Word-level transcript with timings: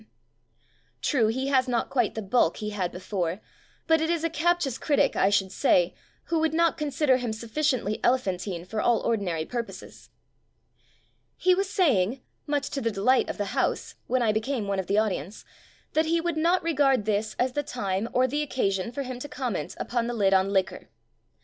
CHESTERTON 1.01 1.21
25 1.25 1.25
him. 1.27 1.29
True, 1.35 1.41
he 1.41 1.47
has 1.49 1.67
not 1.67 1.89
quite 1.91 2.15
the 2.15 2.23
bulk 2.23 2.57
he 2.57 2.71
had 2.71 2.91
before; 2.91 3.39
but 3.85 4.01
it 4.01 4.09
is 4.09 4.23
a 4.23 4.31
captious 4.31 4.79
critic, 4.79 5.15
I 5.15 5.29
should 5.29 5.51
say» 5.51 5.93
who 6.23 6.39
would 6.39 6.55
not 6.55 6.75
con 6.75 6.89
sider 6.89 7.17
him 7.17 7.31
sufficiently 7.31 7.99
elephantine 8.03 8.65
for 8.65 8.81
all 8.81 9.01
ordinary 9.01 9.45
purposes. 9.45 10.09
He 11.37 11.53
was 11.53 11.69
saying 11.69 12.23
(much 12.47 12.71
to 12.71 12.81
the 12.81 12.89
delight 12.89 13.29
of 13.29 13.37
the 13.37 13.53
house) 13.53 13.93
when 14.07 14.23
I 14.23 14.31
became 14.31 14.67
one 14.67 14.79
of 14.79 14.87
the 14.87 14.97
audience, 14.97 15.45
that 15.93 16.07
he 16.07 16.19
would 16.19 16.35
"not 16.35 16.63
re 16.63 16.73
gard 16.73 17.05
this 17.05 17.35
as 17.37 17.51
the 17.53 17.61
time 17.61 18.09
or 18.11 18.25
the 18.25 18.41
occasion 18.41 18.91
for 18.91 19.03
him 19.03 19.19
to 19.19 19.29
conmient 19.29 19.75
upon 19.79 20.07
the 20.07 20.15
lid 20.15 20.33
on 20.33 20.49
liquor". 20.51 20.89